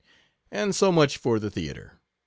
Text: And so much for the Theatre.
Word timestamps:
And 0.49 0.73
so 0.73 0.91
much 0.91 1.17
for 1.19 1.37
the 1.39 1.51
Theatre. 1.51 1.99